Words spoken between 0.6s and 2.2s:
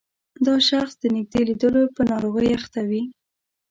شخص د نږدې لیدلو په